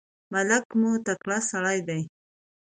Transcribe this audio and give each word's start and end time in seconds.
ملک 0.33 0.65
مو 0.79 0.91
تکړه 1.05 1.37
سړی 1.49 1.79
دی. 1.87 2.01